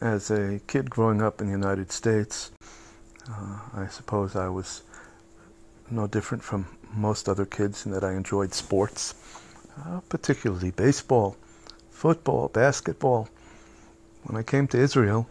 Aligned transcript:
as 0.00 0.30
a 0.30 0.60
kid 0.66 0.88
growing 0.88 1.20
up 1.22 1.40
in 1.40 1.46
the 1.46 1.52
United 1.52 1.92
States, 1.92 2.50
uh, 3.28 3.58
I 3.74 3.86
suppose 3.88 4.34
I 4.34 4.48
was 4.48 4.82
no 5.90 6.06
different 6.06 6.42
from 6.42 6.66
most 6.94 7.28
other 7.28 7.44
kids 7.44 7.84
in 7.84 7.92
that 7.92 8.04
I 8.04 8.12
enjoyed 8.12 8.54
sports, 8.54 9.14
uh, 9.78 10.00
particularly 10.08 10.70
baseball, 10.70 11.36
football, 11.90 12.48
basketball. 12.48 13.28
When 14.24 14.36
I 14.36 14.42
came 14.42 14.66
to 14.68 14.78
Israel, 14.78 15.28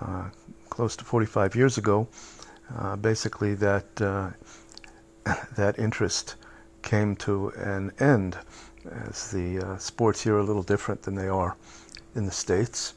uh, 0.00 0.30
close 0.70 0.96
to 0.96 1.04
45 1.04 1.56
years 1.56 1.78
ago, 1.78 2.08
uh, 2.76 2.96
basically 2.96 3.54
that 3.54 4.00
uh, 4.00 4.30
that 5.56 5.78
interest 5.78 6.36
came 6.82 7.16
to 7.16 7.48
an 7.56 7.92
end, 7.98 8.38
as 9.08 9.30
the 9.32 9.58
uh, 9.58 9.76
sports 9.78 10.22
here 10.22 10.36
are 10.36 10.40
a 10.40 10.44
little 10.44 10.62
different 10.62 11.02
than 11.02 11.14
they 11.14 11.28
are 11.28 11.56
in 12.14 12.24
the 12.26 12.32
states. 12.32 12.94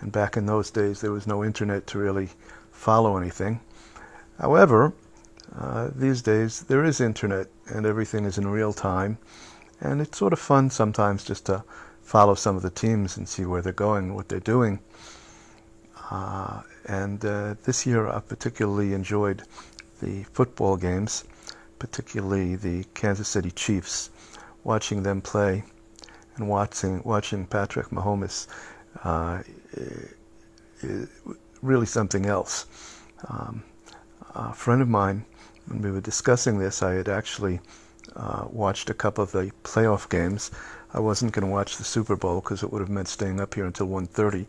And 0.00 0.12
back 0.12 0.36
in 0.36 0.46
those 0.46 0.70
days, 0.70 1.00
there 1.00 1.12
was 1.12 1.26
no 1.26 1.44
internet 1.44 1.86
to 1.88 1.98
really 1.98 2.30
follow 2.70 3.16
anything. 3.16 3.60
However, 4.38 4.92
uh, 5.58 5.90
these 5.94 6.22
days 6.22 6.60
there 6.64 6.84
is 6.84 7.00
internet 7.00 7.46
and 7.66 7.86
everything 7.86 8.24
is 8.24 8.36
in 8.36 8.46
real 8.46 8.72
time, 8.72 9.18
and 9.80 10.00
it's 10.00 10.18
sort 10.18 10.32
of 10.32 10.38
fun 10.38 10.70
sometimes 10.70 11.24
just 11.24 11.46
to 11.46 11.64
follow 12.02 12.34
some 12.34 12.56
of 12.56 12.62
the 12.62 12.70
teams 12.70 13.16
and 13.16 13.28
see 13.28 13.44
where 13.44 13.62
they're 13.62 13.72
going, 13.72 14.14
what 14.14 14.28
they're 14.28 14.40
doing. 14.40 14.78
Uh, 16.10 16.62
and 16.86 17.24
uh, 17.24 17.54
this 17.64 17.86
year 17.86 18.06
I 18.08 18.20
particularly 18.20 18.92
enjoyed 18.92 19.42
the 20.00 20.24
football 20.24 20.76
games, 20.76 21.24
particularly 21.78 22.54
the 22.56 22.84
Kansas 22.94 23.28
City 23.28 23.50
Chiefs, 23.50 24.10
watching 24.62 25.02
them 25.02 25.20
play 25.20 25.64
and 26.36 26.48
watching 26.48 27.02
watching 27.04 27.46
Patrick 27.46 27.88
Mahomes 27.88 28.46
uh, 29.04 29.42
really 31.62 31.86
something 31.86 32.26
else. 32.26 32.66
Um, 33.28 33.62
a 34.34 34.52
friend 34.52 34.82
of 34.82 34.88
mine, 34.88 35.24
when 35.66 35.82
we 35.82 35.90
were 35.90 36.00
discussing 36.00 36.58
this, 36.58 36.82
I 36.82 36.92
had 36.92 37.08
actually 37.08 37.60
uh, 38.14 38.46
watched 38.50 38.90
a 38.90 38.94
couple 38.94 39.24
of 39.24 39.32
the 39.32 39.50
playoff 39.64 40.08
games. 40.08 40.50
I 40.94 41.00
wasn't 41.00 41.32
going 41.32 41.46
to 41.46 41.52
watch 41.52 41.76
the 41.76 41.84
Super 41.84 42.16
Bowl 42.16 42.40
because 42.40 42.62
it 42.62 42.72
would 42.72 42.80
have 42.80 42.88
meant 42.88 43.08
staying 43.08 43.40
up 43.40 43.54
here 43.54 43.66
until 43.66 43.88
1:30 43.88 44.46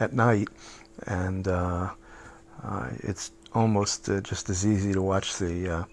at 0.00 0.12
night, 0.12 0.48
and 1.06 1.48
uh, 1.48 1.90
uh, 2.62 2.88
it's 2.98 3.32
almost 3.54 4.08
uh, 4.08 4.20
just 4.20 4.50
as 4.50 4.66
easy 4.66 4.92
to 4.92 5.02
watch 5.02 5.38
the 5.38 5.86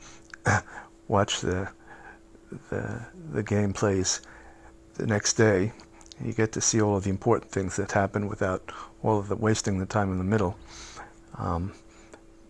uh, 0.46 0.62
watch 1.08 1.42
the 1.42 1.70
the 2.70 3.06
the 3.32 3.44
game 3.44 3.74
plays 3.74 4.22
the 4.96 5.08
next 5.08 5.34
day. 5.34 5.72
You 6.24 6.34
get 6.34 6.52
to 6.54 6.62
see 6.62 6.82
all 6.82 6.96
of 6.98 7.04
the 7.04 7.10
important 7.10 7.52
things 7.52 7.76
that 7.76 7.92
happen 7.92 8.28
without 8.28 8.72
all 9.04 9.20
of 9.20 9.28
the 9.28 9.36
wasting 9.36 9.80
the 9.80 9.86
time 9.86 10.12
in 10.12 10.18
the 10.18 10.24
middle. 10.24 10.58
Um, 11.38 11.74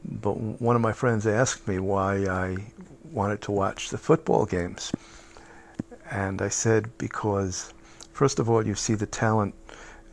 but 0.03 0.37
one 0.37 0.75
of 0.75 0.81
my 0.81 0.93
friends 0.93 1.25
asked 1.25 1.67
me 1.67 1.79
why 1.79 2.27
I 2.27 2.57
wanted 3.11 3.41
to 3.41 3.51
watch 3.51 3.89
the 3.89 3.97
football 3.97 4.45
games. 4.45 4.91
And 6.11 6.41
I 6.41 6.49
said, 6.49 6.95
because 6.97 7.73
first 8.13 8.39
of 8.39 8.49
all, 8.49 8.65
you 8.65 8.75
see 8.75 8.93
the 8.93 9.07
talent, 9.07 9.55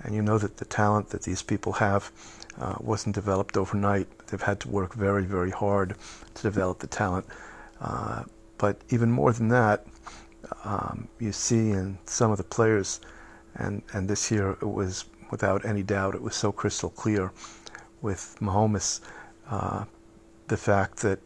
and 0.03 0.14
you 0.14 0.22
know 0.22 0.39
that 0.39 0.56
the 0.56 0.64
talent 0.64 1.11
that 1.11 1.22
these 1.22 1.42
people 1.42 1.72
have 1.75 2.11
uh, 2.59 2.77
wasn't 2.81 3.14
developed 3.14 3.56
overnight. 3.56 4.09
They've 4.27 4.41
had 4.41 4.61
to 4.61 4.69
work 4.69 4.94
very, 4.94 5.25
very 5.25 5.50
hard 5.50 5.94
to 6.34 6.42
develop 6.42 6.78
the 6.78 6.87
talent. 6.87 7.27
Uh, 7.81 8.25
but 8.59 8.81
even 8.91 9.11
more 9.11 9.33
than 9.33 9.48
that, 9.48 9.87
um, 10.64 11.09
you 11.19 11.33
see 11.33 11.70
in 11.70 11.98
some 12.06 12.31
of 12.31 12.39
the 12.39 12.44
players, 12.44 13.00
and, 13.55 13.83
and 13.92 14.08
this 14.08 14.31
year 14.31 14.53
it 14.61 14.69
was 14.69 15.05
without 15.31 15.64
any 15.64 15.83
doubt, 15.83 16.14
it 16.14 16.22
was 16.22 16.36
so 16.36 16.53
crystal 16.53 16.91
clear 16.91 17.33
with 18.03 18.36
Mahomes, 18.41 19.00
uh, 19.48 19.84
the 20.48 20.56
fact 20.56 20.98
that 20.98 21.19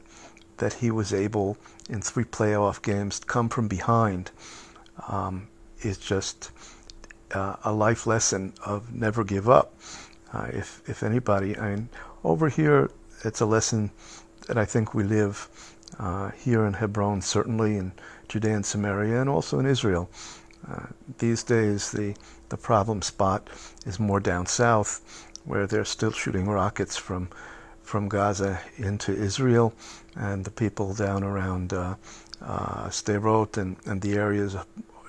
that 0.59 0.75
he 0.75 0.91
was 0.91 1.13
able 1.13 1.59
in 1.91 2.01
three 2.01 2.25
playoff 2.25 2.81
games 2.81 3.21
to 3.21 3.27
come 3.27 3.49
from 3.49 3.69
behind 3.69 4.31
um, 5.09 5.49
is 5.83 5.99
just 5.99 6.51
uh, 7.33 7.57
a 7.65 7.73
life 7.73 8.07
lesson 8.07 8.55
of 8.65 8.95
never 8.95 9.23
give 9.25 9.49
up. 9.49 9.75
Uh, 10.33 10.47
if 10.53 10.83
if 10.89 11.03
anybody, 11.03 11.59
I 11.59 11.75
mean, 11.75 11.89
over 12.25 12.49
here, 12.49 12.91
it's 13.25 13.41
a 13.41 13.47
lesson 13.47 13.91
that 14.47 14.57
I 14.57 14.65
think 14.65 14.95
we 14.95 15.03
live 15.03 15.49
uh, 15.99 16.31
here 16.31 16.65
in 16.65 16.75
Hebron, 16.75 17.21
certainly 17.23 17.77
in 17.77 17.93
Judea 18.29 18.55
and 18.57 18.67
Samaria, 18.67 19.21
and 19.21 19.29
also 19.29 19.59
in 19.59 19.67
Israel. 19.67 20.09
Uh, 20.71 20.87
these 21.19 21.43
days, 21.43 21.93
the 21.93 22.15
the 22.49 22.57
problem 22.57 23.03
spot 23.03 23.49
is 23.85 23.99
more 23.99 24.21
down 24.21 24.47
south, 24.47 25.27
where 25.45 25.67
they're 25.67 25.85
still 25.85 26.13
shooting 26.13 26.49
rockets 26.49 26.97
from 26.97 27.29
from 27.83 28.09
Gaza 28.09 28.61
into 28.77 29.13
Israel, 29.13 29.73
and 30.17 30.45
the 30.45 30.51
people 30.51 30.93
down 30.95 31.23
around 31.23 31.73
uh, 31.73 31.95
uh, 32.43 32.89
Sderot 32.89 33.57
and, 33.57 33.77
and 33.87 34.01
the 34.01 34.15
areas 34.15 34.57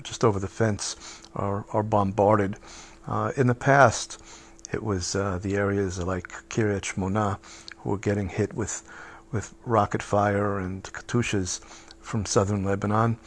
just 0.03 0.23
over 0.23 0.39
the 0.39 0.47
fence 0.47 0.95
are, 1.35 1.65
are 1.73 1.83
bombarded. 1.83 2.57
Uh, 3.07 3.31
in 3.35 3.47
the 3.47 3.55
past, 3.55 4.21
it 4.71 4.83
was 4.83 5.15
uh, 5.15 5.39
the 5.41 5.55
areas 5.55 5.97
like 5.99 6.27
Kiryat 6.49 6.81
Shmona 6.81 7.39
who 7.77 7.91
were 7.91 7.97
getting 7.97 8.29
hit 8.29 8.53
with 8.53 8.83
with 9.31 9.53
rocket 9.65 10.01
fire 10.01 10.57
and 10.57 10.83
Katyushas 10.83 11.61
from 11.99 12.25
southern 12.25 12.63
Lebanon. 12.63 13.17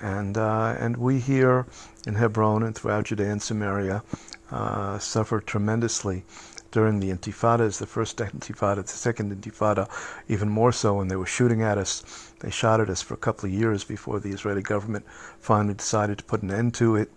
And, 0.00 0.36
uh, 0.36 0.76
and 0.78 0.96
we 0.96 1.18
here 1.18 1.66
in 2.06 2.14
Hebron 2.14 2.62
and 2.62 2.74
throughout 2.74 3.04
Judea 3.04 3.30
and 3.30 3.42
Samaria 3.42 4.02
uh, 4.50 4.98
suffered 4.98 5.46
tremendously 5.46 6.24
during 6.70 7.00
the 7.00 7.10
intifadas, 7.10 7.78
the 7.78 7.86
first 7.86 8.16
intifada, 8.18 8.82
the 8.82 8.88
second 8.88 9.32
intifada, 9.32 9.88
even 10.28 10.48
more 10.48 10.72
so 10.72 10.94
when 10.94 11.08
they 11.08 11.16
were 11.16 11.26
shooting 11.26 11.62
at 11.62 11.78
us. 11.78 12.32
They 12.40 12.50
shot 12.50 12.80
at 12.80 12.90
us 12.90 13.02
for 13.02 13.14
a 13.14 13.18
couple 13.18 13.48
of 13.48 13.54
years 13.54 13.84
before 13.84 14.20
the 14.20 14.30
Israeli 14.30 14.62
government 14.62 15.06
finally 15.38 15.74
decided 15.74 16.18
to 16.18 16.24
put 16.24 16.42
an 16.42 16.50
end 16.50 16.74
to 16.74 16.96
it. 16.96 17.10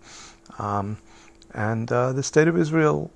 Um, 0.58 0.98
and 1.54 1.90
uh, 1.92 2.12
the 2.12 2.22
state 2.22 2.48
of 2.48 2.56
Israel 2.56 3.10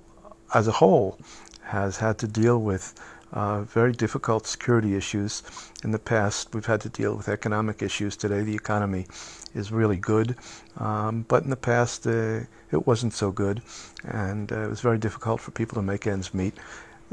as 0.53 0.67
a 0.67 0.71
whole 0.71 1.17
has 1.63 1.97
had 1.97 2.17
to 2.19 2.27
deal 2.27 2.61
with 2.61 2.93
uh, 3.33 3.61
very 3.63 3.91
difficult 3.91 4.47
security 4.47 4.95
issues. 4.95 5.43
In 5.83 5.91
the 5.91 5.99
past, 5.99 6.53
we've 6.53 6.65
had 6.65 6.81
to 6.81 6.89
deal 6.89 7.15
with 7.15 7.27
economic 7.27 7.81
issues. 7.81 8.15
Today, 8.15 8.43
the 8.43 8.55
economy 8.55 9.05
is 9.53 9.71
really 9.71 9.97
good, 9.97 10.35
um, 10.77 11.25
but 11.27 11.43
in 11.43 11.49
the 11.49 11.55
past, 11.57 12.07
uh, 12.07 12.41
it 12.71 12.85
wasn't 12.85 13.13
so 13.13 13.31
good, 13.31 13.61
and 14.03 14.51
uh, 14.51 14.61
it 14.61 14.69
was 14.69 14.81
very 14.81 14.97
difficult 14.97 15.41
for 15.41 15.51
people 15.51 15.75
to 15.75 15.81
make 15.81 16.07
ends 16.07 16.33
meet. 16.33 16.53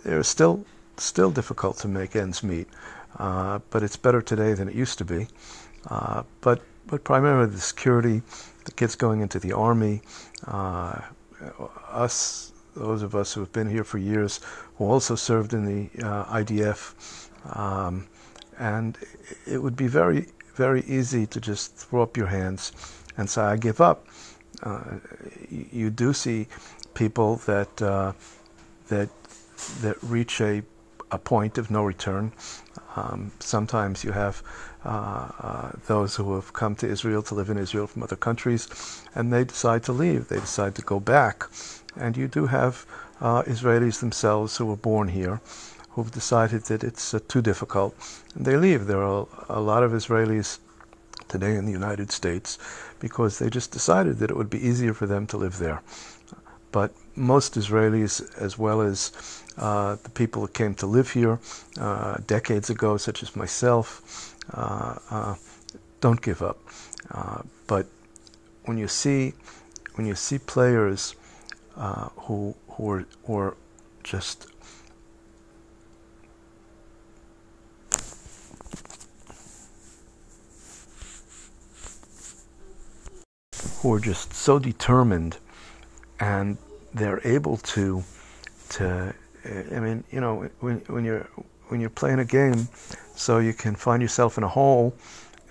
It's 0.04 0.28
still 0.28 0.64
still 0.96 1.30
difficult 1.30 1.76
to 1.78 1.88
make 1.88 2.14
ends 2.14 2.42
meet, 2.42 2.68
uh, 3.18 3.58
but 3.70 3.82
it's 3.82 3.96
better 3.96 4.22
today 4.22 4.54
than 4.54 4.68
it 4.68 4.74
used 4.74 4.98
to 4.98 5.04
be. 5.04 5.26
Uh, 5.88 6.22
but 6.40 6.62
but 6.86 7.02
primarily 7.04 7.50
the 7.50 7.60
security, 7.60 8.22
the 8.64 8.72
kids 8.72 8.94
going 8.94 9.20
into 9.20 9.38
the 9.38 9.52
army, 9.52 10.02
uh, 10.46 11.00
us 11.90 12.52
those 12.74 13.02
of 13.02 13.14
us 13.14 13.32
who 13.32 13.40
have 13.40 13.52
been 13.52 13.68
here 13.68 13.84
for 13.84 13.98
years, 13.98 14.40
who 14.76 14.84
also 14.84 15.14
served 15.14 15.52
in 15.52 15.64
the 15.64 16.04
uh, 16.04 16.24
IDF. 16.24 17.28
Um, 17.56 18.06
and 18.58 18.98
it 19.46 19.58
would 19.58 19.76
be 19.76 19.86
very, 19.86 20.28
very 20.54 20.82
easy 20.82 21.26
to 21.26 21.40
just 21.40 21.76
throw 21.76 22.02
up 22.02 22.16
your 22.16 22.26
hands 22.26 22.72
and 23.16 23.28
say, 23.28 23.42
I 23.42 23.56
give 23.56 23.80
up. 23.80 24.06
Uh, 24.62 24.98
you 25.50 25.90
do 25.90 26.12
see 26.12 26.46
people 26.94 27.36
that, 27.46 27.82
uh, 27.82 28.12
that, 28.88 29.08
that 29.80 30.02
reach 30.02 30.40
a, 30.40 30.62
a 31.14 31.18
point 31.18 31.58
of 31.58 31.70
no 31.70 31.82
return. 31.84 32.32
Um, 32.96 33.32
sometimes 33.40 34.04
you 34.04 34.12
have 34.12 34.42
uh, 34.84 35.30
uh, 35.40 35.70
those 35.86 36.16
who 36.16 36.34
have 36.34 36.52
come 36.52 36.74
to 36.76 36.86
Israel 36.86 37.22
to 37.22 37.34
live 37.34 37.50
in 37.50 37.58
Israel 37.58 37.86
from 37.86 38.02
other 38.02 38.16
countries, 38.16 38.68
and 39.14 39.32
they 39.32 39.44
decide 39.44 39.82
to 39.84 39.92
leave. 39.92 40.28
They 40.28 40.40
decide 40.40 40.74
to 40.76 40.82
go 40.82 41.00
back. 41.00 41.44
And 41.96 42.16
you 42.16 42.28
do 42.28 42.46
have 42.46 42.86
uh, 43.20 43.42
Israelis 43.44 44.00
themselves 44.00 44.56
who 44.56 44.66
were 44.66 44.76
born 44.76 45.08
here 45.08 45.40
who've 45.94 46.10
decided 46.10 46.62
that 46.64 46.82
it's 46.82 47.14
uh, 47.14 47.20
too 47.28 47.40
difficult 47.40 47.94
and 48.34 48.44
they 48.44 48.56
leave. 48.56 48.86
There 48.86 49.02
are 49.02 49.26
a 49.48 49.60
lot 49.60 49.84
of 49.84 49.92
Israelis 49.92 50.58
today 51.28 51.54
in 51.54 51.66
the 51.66 51.72
United 51.72 52.10
States 52.10 52.58
because 52.98 53.38
they 53.38 53.48
just 53.48 53.70
decided 53.70 54.18
that 54.18 54.30
it 54.30 54.36
would 54.36 54.50
be 54.50 54.66
easier 54.66 54.92
for 54.92 55.06
them 55.06 55.26
to 55.28 55.36
live 55.36 55.58
there. 55.58 55.82
But 56.72 56.92
most 57.16 57.54
Israelis, 57.54 58.22
as 58.40 58.58
well 58.58 58.80
as 58.80 59.12
uh, 59.56 59.96
the 60.02 60.10
people 60.10 60.42
that 60.42 60.54
came 60.54 60.74
to 60.74 60.86
live 60.86 61.10
here 61.10 61.38
uh, 61.78 62.16
decades 62.26 62.70
ago, 62.70 62.96
such 62.96 63.22
as 63.22 63.36
myself, 63.36 64.34
uh, 64.52 64.98
uh 65.10 65.34
don't 66.00 66.20
give 66.20 66.42
up. 66.42 66.58
Uh, 67.10 67.40
but 67.66 67.86
when 68.64 68.76
you 68.76 68.88
see 68.88 69.32
when 69.94 70.06
you 70.06 70.14
see 70.14 70.38
players 70.38 71.14
uh, 71.76 72.08
who 72.16 72.54
who 72.68 72.90
are, 72.90 73.06
who 73.24 73.38
are 73.38 73.56
just 74.02 74.46
who 83.78 83.92
are 83.92 84.00
just 84.00 84.32
so 84.32 84.58
determined 84.58 85.36
and 86.18 86.56
they're 86.94 87.20
able 87.26 87.56
to 87.58 88.02
to 88.70 89.14
I 89.44 89.78
mean, 89.80 90.04
you 90.10 90.20
know, 90.20 90.48
when 90.60 90.78
when 90.86 91.04
you're 91.04 91.28
when 91.68 91.80
you're 91.80 91.90
playing 91.90 92.18
a 92.18 92.24
game, 92.24 92.68
so 93.14 93.38
you 93.38 93.52
can 93.52 93.74
find 93.74 94.00
yourself 94.00 94.38
in 94.38 94.44
a 94.44 94.48
hole, 94.48 94.94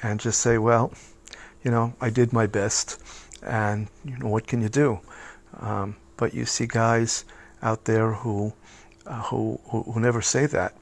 and 0.02 0.20
just 0.20 0.40
say, 0.40 0.58
well, 0.58 0.92
you 1.64 1.72
know, 1.72 1.94
I 2.02 2.10
did 2.10 2.34
my 2.34 2.48
best, 2.48 3.02
and 3.44 3.88
you 4.04 4.18
know, 4.18 4.28
what 4.28 4.48
can 4.48 4.62
you 4.62 4.70
do? 4.70 5.00
Um, 5.60 5.96
but 6.18 6.34
you 6.34 6.46
see 6.46 6.66
guys 6.66 7.26
out 7.62 7.86
there 7.86 8.12
who, 8.12 8.54
uh, 9.06 9.22
who, 9.24 9.60
who 9.66 10.00
never 10.00 10.22
say 10.22 10.46
that. 10.48 10.76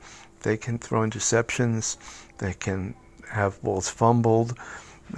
They 0.44 0.57
can 0.57 0.80
throw 0.80 1.02
interceptions. 1.02 1.98
They 2.40 2.54
can 2.54 2.96
have 3.30 3.62
balls 3.62 3.90
fumbled. 3.90 4.57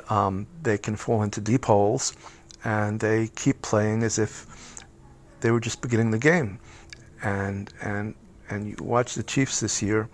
Um, 0.09 0.47
they 0.61 0.77
can 0.77 0.95
fall 0.95 1.23
into 1.23 1.39
deep 1.39 1.65
holes, 1.65 2.13
and 2.63 2.99
they 2.99 3.27
keep 3.35 3.61
playing 3.61 4.03
as 4.03 4.17
if 4.17 4.47
they 5.43 5.51
were 5.51 5.59
just 5.59 5.81
beginning 5.81 6.09
the 6.09 6.17
game. 6.17 6.57
And 7.21 7.71
and 7.81 8.15
and 8.49 8.67
you 8.67 8.75
watch 8.79 9.13
the 9.15 9.23
Chiefs 9.23 9.59
this 9.59 9.81
year, 9.81 10.09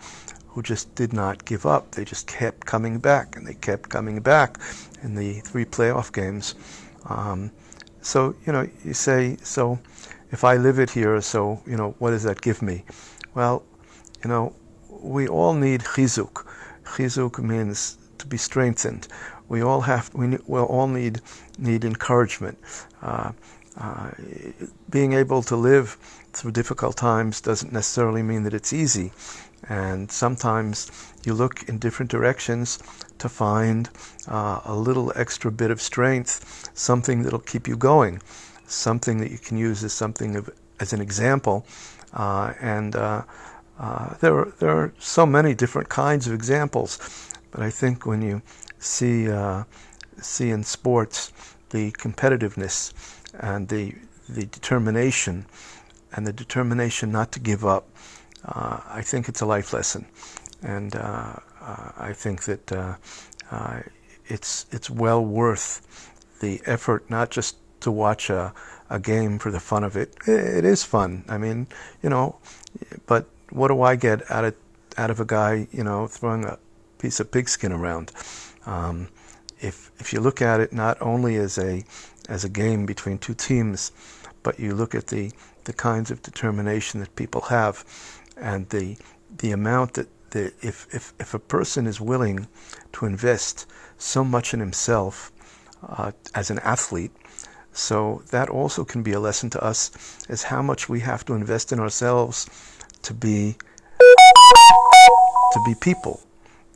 who 0.47 0.61
just 0.61 0.93
did 0.95 1.13
not 1.13 1.45
give 1.45 1.65
up. 1.65 1.91
They 1.91 2.03
just 2.03 2.27
kept 2.27 2.65
coming 2.65 2.97
back, 2.99 3.35
and 3.35 3.45
they 3.47 3.53
kept 3.53 3.89
coming 3.89 4.19
back 4.19 4.59
in 5.03 5.15
the 5.15 5.39
three 5.41 5.65
playoff 5.65 6.11
games. 6.11 6.55
Um, 7.05 7.51
so 8.01 8.35
you 8.45 8.51
know, 8.53 8.67
you 8.83 8.93
say, 8.93 9.37
so 9.43 9.79
if 10.31 10.43
I 10.43 10.57
live 10.57 10.79
it 10.79 10.89
here, 10.89 11.21
so 11.21 11.61
you 11.65 11.77
know, 11.77 11.95
what 11.99 12.11
does 12.11 12.23
that 12.23 12.41
give 12.41 12.61
me? 12.61 12.83
Well, 13.35 13.63
you 14.23 14.29
know, 14.29 14.53
we 14.89 15.27
all 15.27 15.53
need 15.53 15.81
chizuk. 15.81 16.45
Chizuk 16.85 17.37
means 17.39 17.97
to 18.17 18.25
be 18.25 18.37
strengthened. 18.37 19.07
We 19.47 19.61
all 19.61 19.81
have, 19.81 20.13
we, 20.13 20.37
we 20.47 20.59
all 20.59 20.87
need 20.87 21.21
need 21.59 21.85
encouragement. 21.85 22.57
Uh, 23.01 23.31
uh, 23.79 24.11
being 24.89 25.13
able 25.13 25.41
to 25.43 25.55
live 25.55 25.97
through 26.33 26.51
difficult 26.51 26.97
times 26.97 27.41
doesn't 27.41 27.71
necessarily 27.71 28.21
mean 28.21 28.43
that 28.43 28.53
it's 28.53 28.73
easy. 28.73 29.11
And 29.67 30.11
sometimes 30.11 30.91
you 31.23 31.33
look 31.33 31.67
in 31.67 31.79
different 31.79 32.11
directions 32.11 32.79
to 33.19 33.29
find 33.29 33.89
uh, 34.27 34.61
a 34.65 34.75
little 34.75 35.11
extra 35.15 35.51
bit 35.51 35.71
of 35.71 35.81
strength, 35.81 36.69
something 36.73 37.23
that'll 37.23 37.39
keep 37.39 37.67
you 37.67 37.75
going, 37.75 38.21
something 38.67 39.19
that 39.19 39.31
you 39.31 39.37
can 39.37 39.57
use 39.57 39.83
as 39.83 39.93
something 39.93 40.35
of, 40.35 40.49
as 40.79 40.93
an 40.93 41.01
example. 41.01 41.65
Uh, 42.13 42.53
and 42.59 42.95
uh, 42.95 43.23
uh 43.79 44.15
there, 44.19 44.37
are, 44.37 44.53
there 44.59 44.71
are 44.71 44.93
so 44.99 45.25
many 45.25 45.53
different 45.53 45.89
kinds 45.89 46.27
of 46.27 46.33
examples, 46.33 46.97
but 47.51 47.61
I 47.61 47.69
think 47.69 48.05
when 48.05 48.21
you 48.21 48.41
see 48.79 49.29
uh, 49.29 49.63
see 50.21 50.49
in 50.49 50.63
sports 50.63 51.31
the 51.69 51.91
competitiveness 51.91 52.93
and 53.39 53.67
the 53.67 53.95
the 54.27 54.45
determination 54.45 55.45
and 56.13 56.25
the 56.25 56.33
determination 56.33 57.11
not 57.11 57.31
to 57.33 57.39
give 57.39 57.65
up. 57.65 57.87
Uh, 58.45 58.79
I 58.87 59.01
think 59.01 59.27
it's 59.27 59.41
a 59.41 59.45
life 59.45 59.73
lesson, 59.73 60.05
and 60.61 60.95
uh, 60.95 61.35
uh 61.61 61.91
I 61.97 62.13
think 62.13 62.43
that 62.43 62.71
uh, 62.71 62.95
uh, 63.51 63.81
it's 64.27 64.65
it's 64.71 64.89
well 64.89 65.23
worth 65.23 66.09
the 66.39 66.61
effort, 66.65 67.09
not 67.09 67.31
just 67.31 67.57
to 67.81 67.91
watch 67.91 68.29
a, 68.29 68.53
a 68.89 68.99
game 68.99 69.39
for 69.39 69.51
the 69.51 69.59
fun 69.59 69.83
of 69.83 69.95
it. 69.95 70.15
It 70.27 70.65
is 70.65 70.83
fun. 70.83 71.23
I 71.27 71.37
mean, 71.37 71.67
you 72.01 72.09
know, 72.09 72.37
but 73.05 73.27
what 73.49 73.69
do 73.69 73.81
I 73.81 73.95
get 73.95 74.29
out 74.31 74.45
of 74.45 74.55
out 74.97 75.09
of 75.09 75.19
a 75.19 75.25
guy, 75.25 75.67
you 75.71 75.83
know, 75.83 76.07
throwing 76.07 76.45
a 76.45 76.57
piece 76.97 77.19
of 77.19 77.31
pigskin 77.31 77.71
around? 77.71 78.11
Um, 78.65 79.09
if 79.59 79.91
if 79.99 80.13
you 80.13 80.19
look 80.21 80.41
at 80.41 80.59
it 80.59 80.71
not 80.73 81.01
only 81.01 81.35
as 81.35 81.57
a 81.57 81.83
as 82.29 82.43
a 82.45 82.49
game 82.49 82.85
between 82.85 83.17
two 83.17 83.33
teams, 83.33 83.91
but 84.43 84.59
you 84.59 84.73
look 84.73 84.95
at 84.95 85.07
the 85.07 85.31
the 85.65 85.73
kinds 85.73 86.09
of 86.11 86.21
determination 86.21 86.99
that 87.01 87.15
people 87.15 87.41
have, 87.41 87.83
and 88.37 88.69
the 88.69 88.97
the 89.37 89.51
amount 89.51 89.93
that 89.95 90.07
the 90.31 90.53
if 90.61 90.87
if 90.93 91.13
if 91.19 91.33
a 91.33 91.39
person 91.39 91.87
is 91.87 91.99
willing 91.99 92.47
to 92.93 93.05
invest 93.05 93.65
so 93.97 94.23
much 94.23 94.53
in 94.53 94.59
himself 94.59 95.31
uh, 95.87 96.11
as 96.33 96.49
an 96.49 96.59
athlete, 96.59 97.11
so 97.73 98.23
that 98.31 98.49
also 98.49 98.85
can 98.85 99.03
be 99.03 99.13
a 99.13 99.19
lesson 99.19 99.49
to 99.49 99.63
us 99.63 99.91
as 100.29 100.43
how 100.43 100.61
much 100.61 100.87
we 100.87 100.99
have 101.01 101.25
to 101.25 101.33
invest 101.33 101.71
in 101.71 101.79
ourselves 101.79 102.47
to 103.01 103.13
be 103.13 103.55
to 105.53 105.59
be 105.65 105.73
people, 105.81 106.21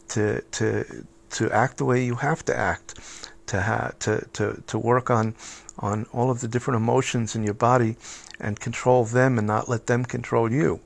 to 0.10 0.42
to 0.52 1.06
to 1.32 1.52
act 1.52 1.78
the 1.78 1.86
way 1.86 2.04
you 2.04 2.16
have 2.16 2.44
to 2.46 2.56
act, 2.56 3.00
to 3.48 3.94
to, 4.00 4.28
to, 4.34 4.64
to 4.68 4.78
work 4.80 5.10
on 5.10 5.36
on 5.80 6.06
all 6.14 6.30
of 6.30 6.42
the 6.42 6.48
different 6.48 6.78
emotions 6.78 7.36
in 7.36 7.44
your 7.44 7.54
body 7.54 7.96
and 8.40 8.60
control 8.60 9.06
them 9.06 9.38
and 9.38 9.48
not 9.48 9.70
let 9.70 9.88
them 9.88 10.06
control 10.06 10.52
you. 10.52 10.80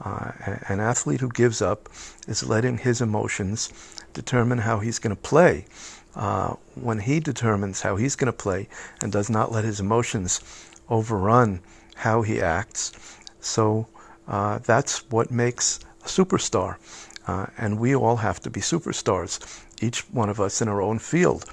Uh, 0.00 0.30
an 0.68 0.80
athlete 0.80 1.20
who 1.20 1.28
gives 1.28 1.60
up 1.60 1.88
is 2.28 2.48
letting 2.48 2.78
his 2.78 3.00
emotions 3.00 3.72
determine 4.12 4.58
how 4.58 4.78
he's 4.78 4.98
going 4.98 5.14
to 5.14 5.22
play. 5.22 5.64
Uh, 6.14 6.54
when 6.74 6.98
he 6.98 7.20
determines 7.20 7.82
how 7.82 7.96
he's 7.96 8.16
going 8.16 8.26
to 8.26 8.32
play 8.32 8.68
and 9.00 9.12
does 9.12 9.30
not 9.30 9.52
let 9.52 9.64
his 9.64 9.78
emotions 9.78 10.40
overrun 10.88 11.60
how 11.94 12.22
he 12.22 12.40
acts, 12.40 12.92
so 13.40 13.86
uh, 14.26 14.58
that's 14.58 15.08
what 15.10 15.30
makes 15.30 15.80
a 16.02 16.08
superstar. 16.08 16.76
Uh, 17.26 17.46
and 17.58 17.78
we 17.78 17.94
all 17.94 18.16
have 18.16 18.40
to 18.40 18.50
be 18.50 18.60
superstars, 18.60 19.62
each 19.82 20.00
one 20.10 20.28
of 20.28 20.40
us 20.40 20.62
in 20.62 20.68
our 20.68 20.80
own 20.80 20.98
field, 20.98 21.44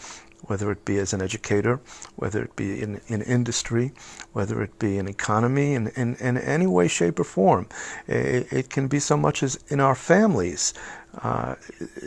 whether 0.48 0.72
it 0.72 0.86
be 0.86 0.98
as 0.98 1.14
an 1.14 1.22
educator, 1.22 1.80
whether 2.16 2.44
it 2.44 2.56
be 2.56 2.82
in, 2.82 3.02
in 3.08 3.22
industry, 3.22 3.92
whether 4.34 4.62
it 4.62 4.78
be 4.80 4.98
in 4.98 5.08
economy, 5.08 5.74
in, 5.74 5.88
in, 5.90 6.16
in 6.16 6.38
any 6.38 6.68
way, 6.68 6.88
shape, 6.88 7.20
or 7.20 7.24
form. 7.24 7.68
It, 8.08 8.52
it 8.52 8.70
can 8.70 8.88
be 8.88 9.00
so 9.00 9.18
much 9.18 9.44
as 9.44 9.60
in 9.68 9.80
our 9.80 9.96
families. 9.96 10.74
Uh, 11.22 11.56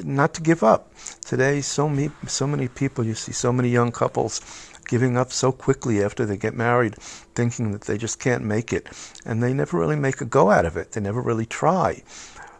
not 0.05 0.35
to 0.35 0.43
give 0.43 0.63
up. 0.63 0.93
Today, 1.25 1.63
so 1.63 1.89
many, 1.89 2.11
so 2.27 2.47
many 2.47 2.69
people, 2.69 3.07
you 3.07 3.15
see 3.15 3.33
so 3.33 3.53
many 3.53 3.71
young 3.71 3.91
couples 3.91 4.41
giving 4.87 5.17
up 5.17 5.33
so 5.33 5.53
quickly 5.53 6.03
after 6.03 6.27
they 6.27 6.37
get 6.37 6.55
married, 6.55 6.97
thinking 7.35 7.73
that 7.73 7.83
they 7.83 7.97
just 7.97 8.19
can't 8.19 8.45
make 8.45 8.73
it. 8.73 8.89
And 9.25 9.43
they 9.43 9.55
never 9.55 9.79
really 9.79 9.97
make 9.97 10.21
a 10.21 10.25
go 10.25 10.51
out 10.51 10.67
of 10.67 10.77
it. 10.77 10.93
They 10.93 11.01
never 11.01 11.23
really 11.23 11.47
try. 11.47 12.03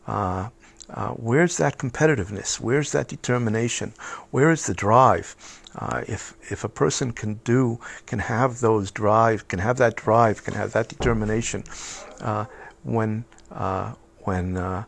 Uh, 0.07 0.49
uh, 0.91 1.11
where's 1.11 1.59
that 1.59 1.79
competitiveness? 1.79 2.61
Where's 2.61 2.93
that 2.93 3.09
determination? 3.09 3.93
Where 4.31 4.51
is 4.51 4.67
the 4.67 4.75
drive? 4.75 5.37
Uh, 5.77 6.03
if 6.09 6.35
if 6.51 6.65
a 6.65 6.69
person 6.69 7.13
can 7.13 7.35
do, 7.45 7.79
can 8.07 8.21
have 8.21 8.61
those 8.61 8.91
drive, 8.91 9.49
can 9.49 9.59
have 9.59 9.77
that 9.77 9.97
drive, 9.97 10.45
can 10.45 10.55
have 10.55 10.73
that 10.73 10.89
determination, 10.89 11.63
uh, 12.21 12.47
when 12.85 13.25
uh, 13.51 13.93
when 14.21 14.57
uh, 14.57 14.85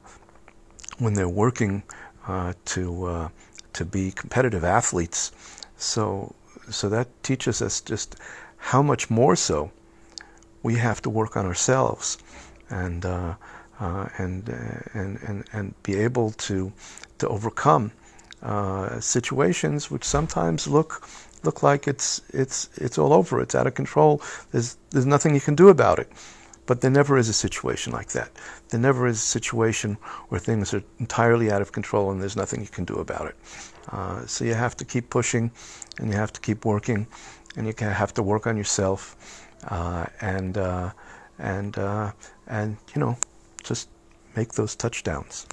when 0.98 1.14
they're 1.14 1.28
working 1.28 1.82
uh, 2.26 2.54
to 2.64 3.30
to 3.72 3.84
be 3.84 4.10
competitive 4.10 4.64
athletes, 4.64 5.32
so 5.76 6.34
so 6.70 6.88
that 6.88 7.08
teaches 7.22 7.60
us 7.60 7.80
just 7.80 8.16
how 8.56 8.82
much 8.82 9.10
more 9.10 9.36
so 9.36 9.70
we 10.62 10.76
have 10.76 11.02
to 11.02 11.10
work 11.10 11.36
on 11.36 11.44
ourselves, 11.46 12.18
and 12.70 13.04
and, 14.18 14.48
uh, 14.48 14.98
and, 14.98 15.18
and, 15.26 15.44
and 15.52 15.82
be 15.82 15.94
able 15.96 16.32
to, 16.32 16.72
to 17.18 17.28
overcome 17.28 17.92
uh, 18.42 19.00
situations 19.00 19.90
which 19.90 20.04
sometimes 20.04 20.66
look 20.66 21.06
look 21.42 21.62
like 21.62 21.88
it's 21.88 22.20
it's 22.30 22.68
it's 22.76 22.98
all 22.98 23.12
over. 23.12 23.40
It's 23.40 23.54
out 23.54 23.66
of 23.66 23.74
control. 23.74 24.22
There's 24.52 24.76
there's 24.90 25.06
nothing 25.06 25.34
you 25.34 25.40
can 25.40 25.54
do 25.54 25.68
about 25.68 25.98
it. 25.98 26.10
But 26.66 26.82
there 26.82 26.90
never 26.90 27.18
is 27.18 27.28
a 27.28 27.32
situation 27.32 27.92
like 27.92 28.10
that. 28.12 28.30
There 28.68 28.78
never 28.78 29.06
is 29.08 29.16
a 29.16 29.30
situation 29.38 29.96
where 30.28 30.38
things 30.38 30.72
are 30.72 30.82
entirely 31.00 31.50
out 31.50 31.62
of 31.62 31.72
control 31.72 32.12
and 32.12 32.20
there's 32.20 32.36
nothing 32.36 32.60
you 32.60 32.68
can 32.68 32.84
do 32.84 32.96
about 32.96 33.26
it. 33.26 33.36
Uh, 33.88 34.24
so 34.26 34.44
you 34.44 34.54
have 34.54 34.76
to 34.76 34.84
keep 34.84 35.10
pushing, 35.10 35.50
and 35.98 36.10
you 36.10 36.16
have 36.16 36.32
to 36.32 36.40
keep 36.40 36.64
working, 36.64 37.06
and 37.56 37.66
you 37.66 37.74
have 37.80 38.14
to 38.14 38.22
work 38.22 38.46
on 38.46 38.56
yourself, 38.56 39.16
uh, 39.68 40.06
and 40.20 40.58
uh, 40.58 40.90
and 41.38 41.76
uh, 41.76 42.12
and 42.46 42.76
you 42.94 43.00
know 43.00 43.16
just 43.70 43.88
make 44.34 44.54
those 44.54 44.74
touchdowns. 44.74 45.46